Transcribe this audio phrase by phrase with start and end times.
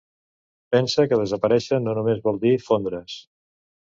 [0.75, 3.21] Pensa que desaparèixer no només vol dir fondre's.